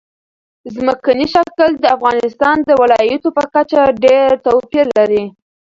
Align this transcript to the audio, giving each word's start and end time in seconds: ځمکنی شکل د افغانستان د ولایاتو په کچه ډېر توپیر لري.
ځمکنی 0.75 1.25
شکل 1.33 1.71
د 1.79 1.85
افغانستان 1.95 2.57
د 2.63 2.69
ولایاتو 2.81 3.29
په 3.37 3.43
کچه 3.53 3.81
ډېر 4.05 4.29
توپیر 4.45 4.85
لري. 4.97 5.23